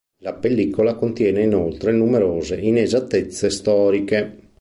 La 0.23 0.33
pellicola 0.33 0.95
contiene 0.95 1.43
inoltre 1.43 1.91
numerose 1.91 2.55
inesattezze 2.57 3.51
storiche. 3.51 4.47